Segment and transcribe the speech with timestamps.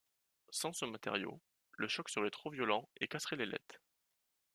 [0.49, 1.39] Sans ce matériau,
[1.77, 3.79] le choc serait trop violent et casserait l'ailette.